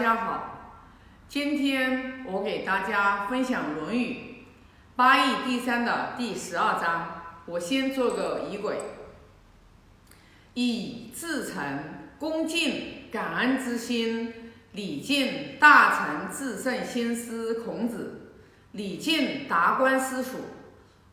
[0.00, 0.78] 家好，
[1.28, 4.14] 今天我给大家分享《论语》
[4.96, 7.22] 八义第三的第十二章。
[7.44, 8.78] 我先做个仪轨：
[10.54, 11.84] 以至诚、
[12.18, 14.32] 恭敬、感恩之心，
[14.72, 18.32] 礼敬大成至圣先师孔子，
[18.72, 20.38] 礼敬达观师傅，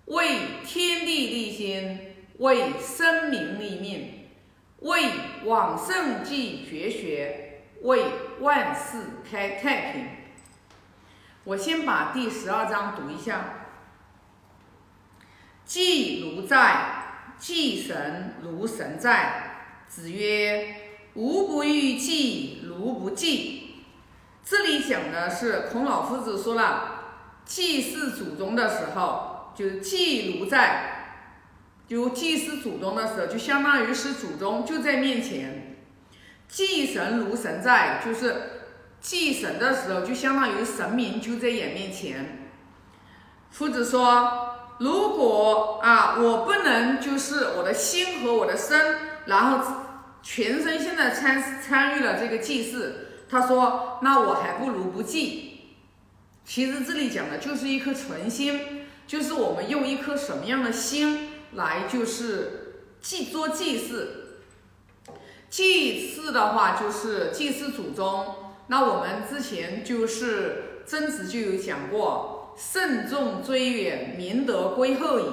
[0.06, 2.00] 为天地立心，
[2.38, 4.30] 为生民立命，
[4.80, 5.10] 为
[5.44, 7.44] 往圣继绝学。
[7.82, 8.06] 为
[8.40, 10.08] 万世开太平。
[11.44, 13.54] 我先把第十二章读一下。
[15.64, 19.44] 祭如在，祭神如神在。
[19.88, 20.76] 子曰
[21.16, 23.84] ：“吾不欲祭如不祭。”
[24.44, 27.04] 这里讲的是孔老夫子说了，
[27.46, 31.20] 祭祀祖宗的时候，就是祭如在，
[31.88, 35.77] 就祭祀祖宗的时候，就相当于是祖宗就在面前。
[36.48, 38.36] 祭神如神在，就是
[39.02, 42.50] 祭神的时候，就相当于神明就在眼面前。
[43.52, 49.84] 夫子说：“如果啊，我不能就是我的心和我的身，然后
[50.24, 55.76] 全身心的参参与了这个祭祀，他说，那我还不如不祭。
[56.46, 64.24] 其实这里讲的就是一颗纯心，就是我们用一颗什么样的心来就是祭做祭祀。”
[65.50, 68.36] 祭祀的话就是祭祀祖宗，
[68.68, 75.26] 那我们之前就是曾子就有讲过，慎重追远，明德归后矣。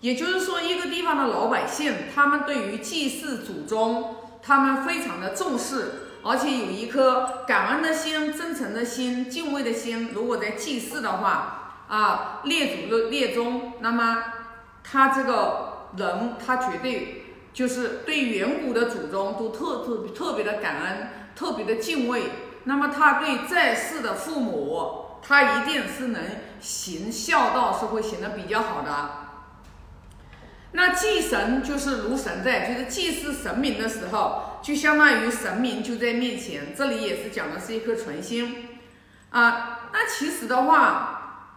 [0.00, 10.10] 也就是说，一个地方的老百姓，他们对于祭祀祖宗，他们非常的重视，而且有一颗感恩的心、真诚的心、敬畏的心。
[10.14, 14.22] 如果在祭祀的话，啊，列祖的列宗，那么
[14.84, 17.27] 他这个人，他绝对。
[17.58, 22.22] 就是对远古的祖宗都特特特别的感恩，特别的敬畏。
[22.62, 26.22] 那么他对在世的父母，他一定是能
[26.60, 29.10] 行孝道，是会行的比较好的。
[30.70, 36.72] 那祭神就是如神在，就是祭祀神明的时候，就相当于神明就在面前。
[36.76, 38.68] 这里也是讲的是一颗纯心
[39.30, 39.90] 啊。
[39.92, 41.56] 那其实的话，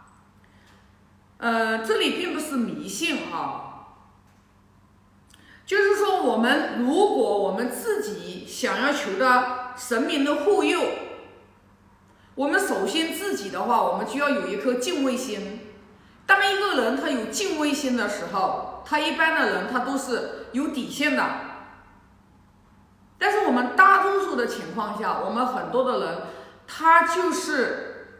[1.38, 3.68] 呃，这里并不是迷信哈。
[5.72, 10.82] 就是说，我们如果我们自己想要求的神明的护佑，
[12.36, 15.62] 我们首先自己的话，我们就要有一颗敬畏心。
[16.26, 21.26] 当一个人他有敬畏心的时候，他一般的人他都是有底线的。
[23.18, 26.18] 但是我们大多数的情况下，我们很多的人
[26.68, 28.18] 他就是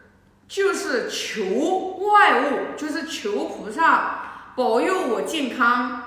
[0.48, 6.01] 就是求外物，就是求菩萨保佑我健康。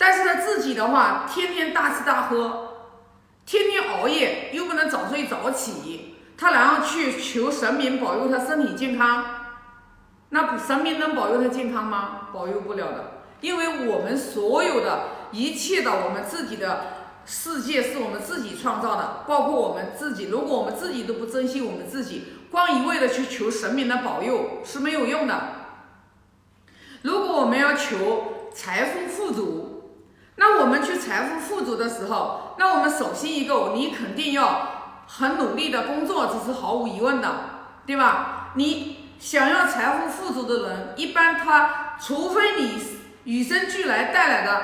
[0.00, 2.68] 但是他自己的话，天天大吃大喝，
[3.44, 9.22] 天天熬夜，又不能早睡早起，他然后去求神明保佑他身体健康，
[10.30, 12.28] 那神明能保佑他健康吗？
[12.32, 15.00] 保佑不了的，因为我们所有的
[15.32, 16.80] 一切的我们自己的
[17.26, 25.38] 世界是我们自己创造的，包括我们自己，如果我们自己都不珍惜我们自己，光一味的去求神明的保佑是没有用的。
[27.02, 29.66] 如果我们要求财富富足，
[30.40, 37.28] 那我们去财富富足的时候，那我们首先一个，你肯定要很努力的工作，这是毫无疑问的，
[37.84, 38.52] 对吧？
[38.54, 42.80] 你想要财富富足的人，一般他除非你
[43.24, 44.62] 与生俱来带来的，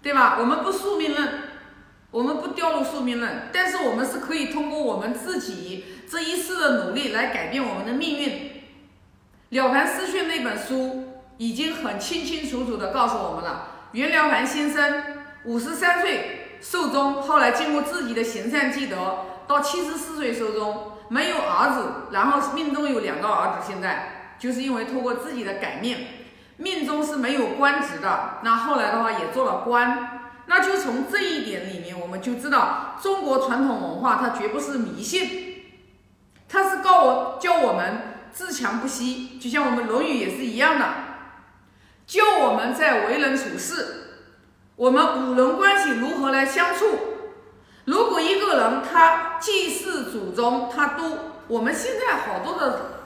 [0.00, 0.38] 对吧？
[0.40, 1.28] 我们不宿命论，
[2.10, 8.62] 我们不掉入宿命论，但是我们是可以通过我们自己这一世的努力来改变我们的命运。
[9.50, 13.72] 了凡四训那本书已经很清清楚楚的告诉我们了。
[13.96, 15.02] 袁了凡先生
[15.44, 23.66] 五十三岁寿终，后来经过自己的行善积德，到七十四岁寿终，没有儿子，然后命中有两个儿子。
[23.66, 25.96] 现在就是因为通过自己的改命，
[26.58, 30.30] 命中是没有官职的，那后来的话也做了官。
[30.44, 35.64] 那就从这一点里面，我们就知道中国传统文化它绝不是迷信，
[36.50, 37.98] 它是告我教我们
[38.30, 40.86] 自强不息，就像我们《论语》也是一样的。
[42.06, 44.22] 教我们在为人处事，
[44.76, 46.86] 我们五伦关系如何来相处？
[47.84, 51.18] 如果一个人他祭祀祖宗，他都
[51.48, 53.02] 我们现在好多的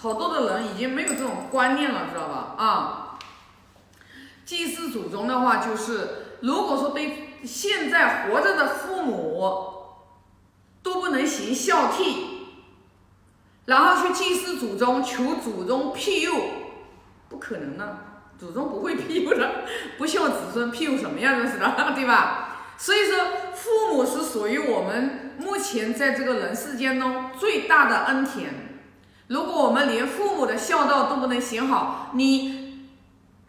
[0.00, 2.54] 好多的人已经没有这种观念了，知道吧？
[2.56, 3.18] 啊，
[4.44, 9.92] 祭祀祖宗的话，就是如果说对现在活着的父母
[10.82, 12.16] 都不能行孝悌，
[13.66, 16.32] 然后去祭祀祖宗，求祖宗庇佑，
[17.28, 17.98] 不可能的。
[18.38, 19.64] 祖宗不会庇佑的，
[19.98, 21.34] 不孝子孙庇佑什么呀？
[21.34, 22.44] 真是的，对吧？
[22.76, 23.18] 所以说，
[23.54, 28.50] 父母是属于我们目前在这个人世间中最大的恩田。
[29.26, 32.86] 如果我们连父母的孝道都不能行好，你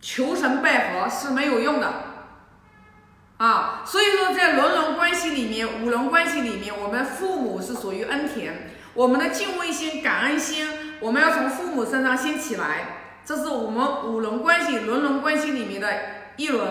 [0.01, 1.93] 求神拜佛是没有用的
[3.37, 3.83] 啊。
[3.85, 10.67] 所以说，在伦伦关系里面、五伦关系里面，我们父母是属于恩田，我们的敬畏心、感恩心，
[10.99, 12.98] 我们要从父母身上先起来。
[13.29, 15.87] 这是我们五伦关系、伦伦关系里面的
[16.35, 16.67] 一轮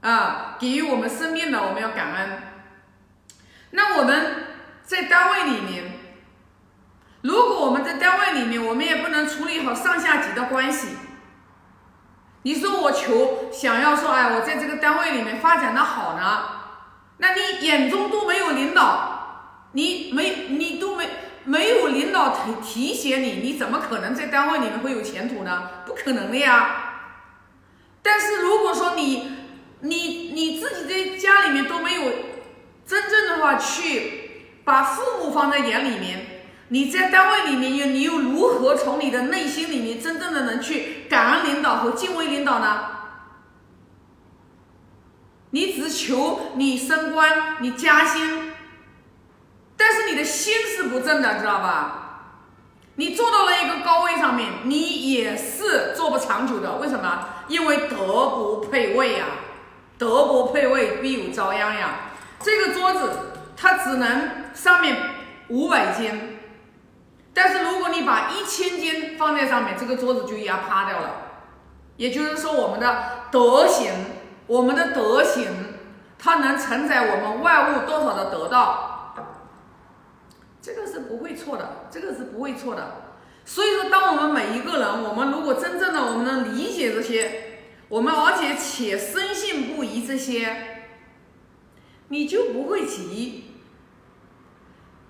[0.00, 2.42] 啊，给予我们生命的，我们要感恩。
[3.72, 4.46] 那我们
[4.82, 5.98] 在单位里面，
[7.20, 10.96] 如果我们在单位里面，我们也不能处理好上下级的关系。
[12.44, 16.42] 你说我求想要说，哎，我在这个单位里面发展的好呢，
[17.18, 21.06] 那你眼中都没有领导，你没你都没。
[21.46, 25.70] 没有领导提提携你，你怎么可能在单位里面会有前途呢？
[25.86, 26.82] 不可能的呀。
[28.02, 29.32] 但是如果说你
[29.80, 32.02] 你你自己在家里面都没有
[32.84, 34.30] 真正的话去
[34.64, 36.26] 把父母放在眼里面，
[36.68, 42.86] 你在单位里面又你又如何从你的内心里面真正的能去感恩领导和敬畏领导呢？
[45.50, 48.45] 你只求你升官，你加薪。
[49.76, 52.02] 但是你的心是不正的，知道吧？
[52.98, 56.76] 你做到了一个高位上面，你也是做不长久的。
[56.76, 57.28] 为什么？
[57.46, 57.96] 因为德
[58.30, 59.26] 不配位呀，
[59.98, 61.90] 德不配位必有遭殃呀。
[62.40, 63.10] 这个桌子
[63.54, 64.96] 它只能上面
[65.48, 66.38] 五百斤，
[67.34, 71.10] 但是如果你把一千斤放在上面，这个桌子就压趴掉了。
[71.98, 73.92] 也就是说，我们的德行，
[74.46, 75.46] 我们的德行，
[76.18, 78.94] 它能承载我们万物多少的得到。
[80.66, 83.12] 这个是不会错的，这个是不会错的。
[83.44, 90.88] 所以说，当我们每一个人，我们如果真正的我们能理解这些，我们而且且深信不疑这些，
[92.08, 93.44] 你就不会急。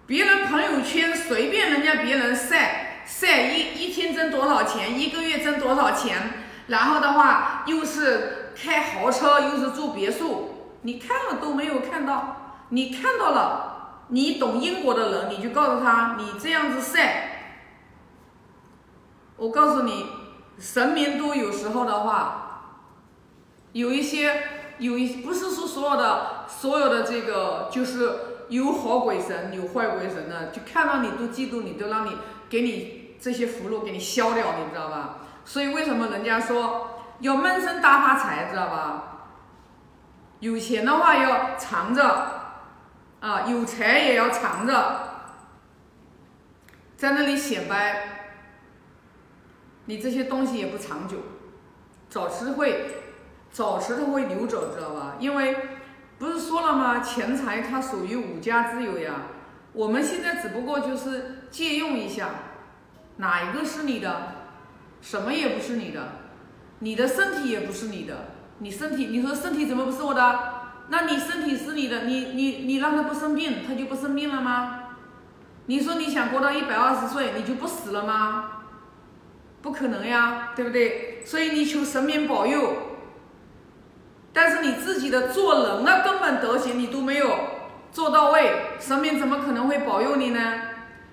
[0.06, 13.72] 别人朋友圈随便人家别人晒晒一一天挣多少钱，一个月挣多少钱，然后的话又是开豪车，又是住别墅，你看了都没有看到，你看到了。
[14.08, 17.62] 你懂因果的人，你就告诉他，你这样子晒，
[19.36, 20.06] 我告诉你，
[20.58, 22.92] 神明都有时候的话，
[23.72, 24.44] 有一些
[24.78, 28.12] 有一不是说所有的所有的这个就是
[28.48, 32.16] 有好鬼神有坏鬼神的，就看到你都嫉妒你，都让你
[32.48, 35.16] 给你这些福禄给你消掉，你知道吧？
[35.44, 39.02] 所以为什么人家说要闷声大发财，知道吧？
[40.38, 42.35] 有钱的话要藏着。
[43.26, 45.34] 啊，有财也要藏着，
[46.96, 48.28] 在那里显摆，
[49.86, 51.16] 你这些东西也不长久，
[52.08, 52.86] 早迟会，
[53.50, 55.16] 早迟都会流走，知道吧？
[55.18, 55.56] 因为
[56.18, 57.00] 不是说了吗？
[57.00, 59.22] 钱财它属于五家之有呀，
[59.72, 62.28] 我们现在只不过就是借用一下，
[63.16, 64.34] 哪一个是你的？
[65.00, 66.12] 什么也不是你的，
[66.78, 68.28] 你的身体也不是你的，
[68.58, 70.55] 你身体，你说身体怎么不是我的？
[70.88, 74.80] 那你身体是你的，你你你让他不生病，他就不生病了吗？
[75.66, 78.52] 你说你想活到一百二十岁，你就不死了吗？
[79.62, 81.24] 不可能呀，对不对？
[81.26, 82.72] 所以你求神明保佑，
[84.32, 87.36] 但是你自己的做人的根本德行你都没有
[87.90, 90.40] 做到位，神明怎么可能会保佑你呢？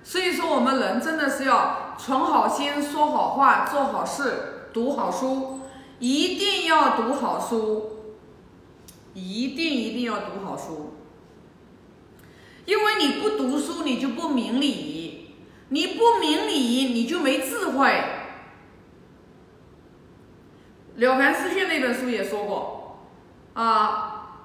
[0.04, 5.62] 所以说我们人真的是要存好心、说好话、做好事、读好书，
[5.98, 8.03] 一定要读好书。
[9.14, 10.96] 一定一定要读好书，
[12.66, 15.36] 因为你不读书，你就不明理；
[15.70, 17.88] 你不明理，你就没智慧。
[21.00, 23.08] 《了凡四训》那本书也说过，
[23.54, 24.40] 啊，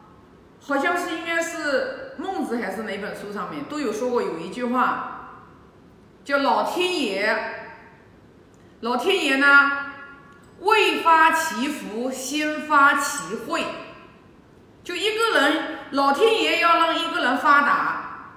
[0.61, 5.45] 好像是应该是孟子还是哪本书上面都有说过，有一句话
[6.25, 7.55] 叫“老天爷”，
[8.81, 9.47] 老天爷呢，
[10.61, 13.65] 未发其福，先发其慧。
[14.89, 18.31] 就一个人，老天爷要让一个人发达，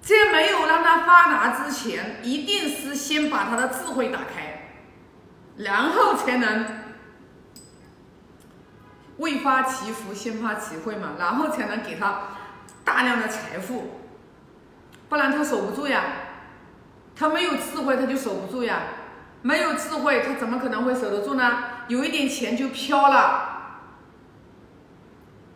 [0.00, 4.70] 在没有让他发达之前，一定是先把他的智慧打开，
[5.58, 6.64] 然后才能
[9.18, 12.20] 未发其福，先发其慧嘛，然后才能给他
[12.82, 14.00] 大量的财富，
[15.10, 16.04] 不然他守不住呀。
[17.14, 18.80] 他没有智慧，他就守不住呀。
[19.42, 21.64] 没有智慧，他怎么可能会守得住呢？
[21.88, 23.56] 有一点钱就飘了。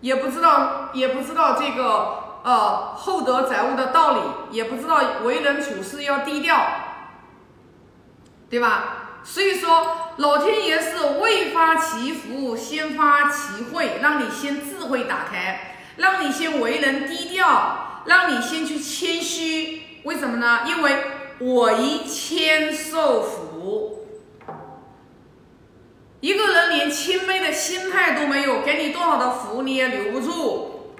[0.03, 6.61] 也不知道，也不知道这个呃厚德载物的道理，也不知道为人处事要低调，
[8.51, 9.21] 对吧？
[9.25, 20.63] 所以说，老天爷是未发其福，先发其慧，让你先智慧打开，让你先为人低调，让你先去谦虚，为什么呢？
[20.67, 21.05] 因为
[21.39, 24.02] 我一谦受福。
[26.23, 30.95] 一个人连谦卑的心态都没有，给你多少的福你也留不住。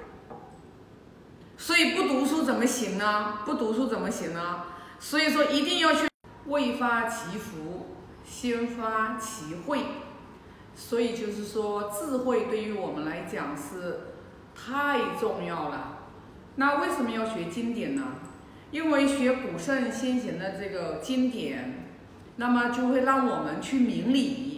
[1.57, 3.39] 所以不读书怎么行呢？
[3.45, 4.63] 不读书怎么行呢？
[4.99, 6.09] 所以说一定要去
[6.47, 7.85] 未发其福，
[8.25, 9.79] 先发其慧。
[10.75, 14.01] 所以就是说，智慧对于我们来讲是
[14.53, 15.99] 太重要了。
[16.55, 18.03] 那为什么要学经典呢？
[18.71, 21.87] 因为学古圣先贤的这个经典，
[22.35, 24.49] 那么就会让我们去明理。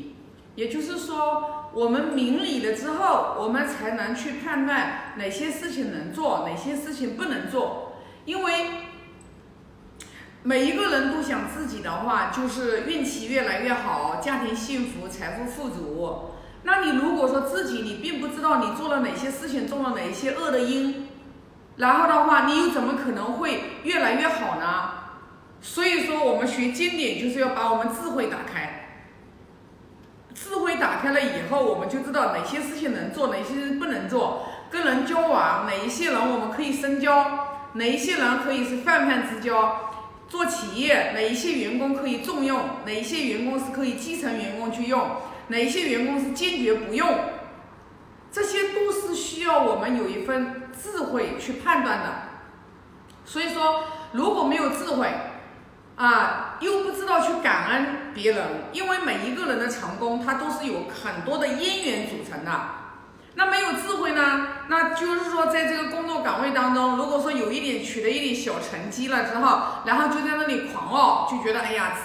[0.55, 7.97] 也就是说，我们明理了之后，我们才能去判断哪些事情能做，哪些事情不能做。
[8.23, 8.51] 因为
[10.43, 16.31] 每一个人都想自己的话，就是运气越来越好，家庭幸福，财富富足。
[16.63, 21.09] 那你如果说自己你并不知道你做了哪些事情，种了哪些恶的因，
[21.75, 24.91] 然后的话，你又怎么可能会越来越好呢？
[25.61, 28.74] 所以说，我们学经典就是要把我们智慧打开。
[30.35, 34.45] 智慧打开了以后，我们就知道哪些事情能做，哪些不能做。
[34.69, 39.93] 跟人交往，哪一些人我们可以深交，哪一些人可以是泛泛之交。
[40.27, 45.11] 做企业，哪一些员工可以重用，哪一些员工是可以基层员工去用，
[45.47, 47.07] 哪一些员工是坚决不用。
[48.31, 52.05] 这些都是需要我们有一份智慧去判断的。
[53.23, 55.07] 所以说，如果没有智慧，
[55.95, 62.51] 啊，又不知道去感恩别人，因为每一个人的成功，他都是有很多的因缘组成的。
[63.35, 64.47] 那没有智慧呢？
[64.67, 71.97] 那就是说，在这个工作岗位当中，如果说有一点取得一点小成绩了之后，然后就在那里狂傲，就觉得哎呀，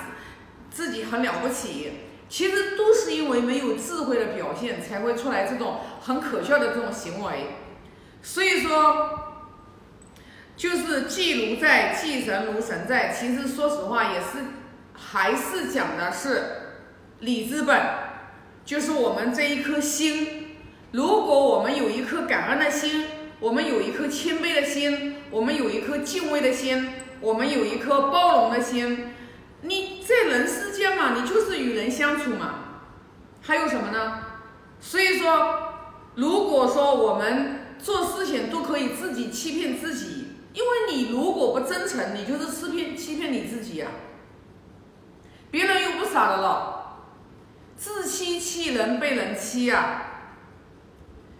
[0.70, 1.92] 自己很了不起，
[2.28, 7.56] 其实都是因为没有智慧的表现，才会出来这种很可笑的这种行为。
[8.22, 9.26] 所以说。
[10.60, 13.08] 就是祭如在，祭神如神在。
[13.08, 14.44] 其实说实话，也是
[14.92, 16.42] 还是讲的是
[17.20, 17.80] 理之本，
[18.62, 20.58] 就是我们这一颗心。
[20.92, 23.06] 如果我们有一颗感恩的心，
[23.38, 26.90] 我们有一颗谦卑的心，我们有一颗敬畏的心，
[27.22, 29.14] 我们有一颗包容的心，
[29.62, 32.82] 你在人世间嘛，你就是与人相处嘛，
[33.40, 34.18] 还有什么呢？
[34.78, 35.72] 所以说，
[36.16, 40.26] 如果说我们做事情都可以自己欺骗自己。
[40.52, 43.88] 因为你如果不真诚，你就是欺骗欺骗你自己呀。
[45.50, 46.96] 别人又不傻的了，
[47.76, 50.02] 自欺欺人被人欺呀。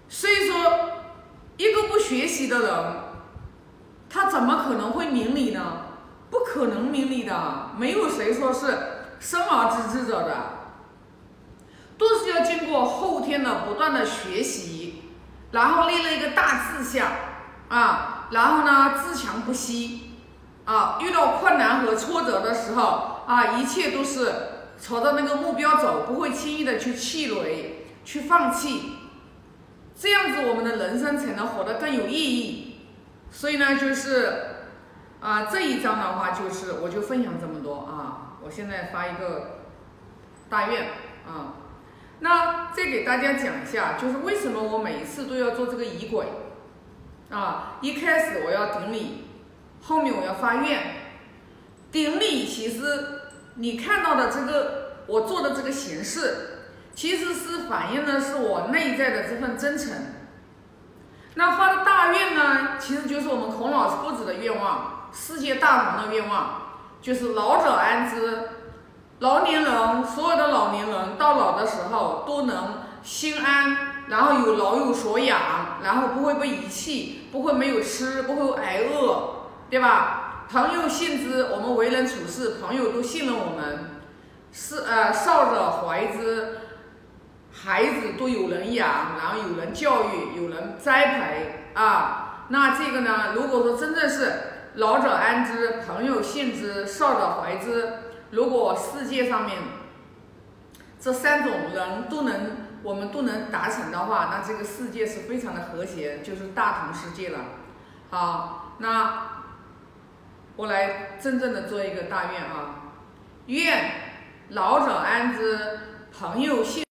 [0.09, 0.91] 所以说，
[1.57, 2.95] 一个不学习的人，
[4.09, 5.87] 他怎么可能会明理呢？
[6.31, 8.67] 不可能明理的，没有谁说是
[9.19, 10.37] 生而知之者的，
[11.99, 15.03] 都是要经过后天的不断的学习，
[15.51, 17.11] 然后立了一个大志向
[17.69, 18.20] 啊。
[18.31, 20.13] 然后呢，自强不息，
[20.65, 24.33] 啊，遇到困难和挫折的时候，啊，一切都是
[24.81, 28.93] 朝着那个目标走，不会轻易的去气馁、去放弃，
[29.97, 32.77] 这样子我们的人生才能活得更有意义。
[33.33, 34.43] 所以呢，就是，
[35.21, 38.39] 啊，这一章的话，就是我就分享这么多啊。
[38.43, 39.61] 我现在发一个
[40.49, 40.91] 大愿
[41.27, 41.59] 啊，
[42.21, 46.27] 那再给大家讲一下，就是为什么我每一次都要做这个仪轨。
[47.31, 49.25] 啊，一开始我要顶礼，
[49.83, 50.97] 后面我要发愿。
[51.93, 53.23] 顶礼其实
[53.55, 59.93] 你看到的这个我做的这个形式，其实是反映的是我内在的这份真诚。
[61.35, 66.63] 那发的大愿呢，其实就是我们孔老夫子的愿望，世界大同的愿望，
[67.01, 68.49] 就是老者安之，
[69.21, 73.87] 老年人所有的老年人到老的时候都能心安。
[74.09, 75.39] 然后有老有所养，
[75.83, 80.47] 然后不会被遗弃，不会没有吃，不会挨饿，对吧？
[80.51, 83.91] 朋友信之，我们为人处事，朋友都信任我们。
[84.53, 86.59] 是呃，少者怀之，
[87.53, 92.47] 孩子都有人养，然后有人教育，有人栽培啊。
[92.49, 93.33] 那这个呢？
[93.35, 94.33] 如果说真正是
[94.75, 97.93] 老者安之，朋友信之，少者怀之，
[98.31, 99.59] 如果世界上面
[100.99, 102.70] 这三种人都能。
[102.83, 107.39] 我们都能达成的话，那这个世界是非常的和谐，就是大同世界了。
[108.11, 109.29] 好，那
[110.57, 112.93] 我来真正的做一个大愿啊，
[113.47, 113.93] 愿
[114.51, 115.79] 老者安之，
[116.13, 116.85] 朋友幸。